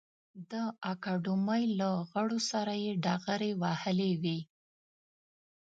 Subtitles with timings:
[0.51, 0.53] د
[0.91, 4.39] اکاډمۍ له غړو سره یې ډغرې وهلې وې.